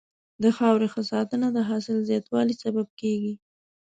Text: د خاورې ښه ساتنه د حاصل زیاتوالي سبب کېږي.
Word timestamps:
د 0.43 0.45
خاورې 0.57 0.87
ښه 0.93 1.01
ساتنه 1.11 1.47
د 1.53 1.57
حاصل 1.69 1.97
زیاتوالي 2.09 2.55
سبب 2.63 2.87
کېږي. 2.99 3.33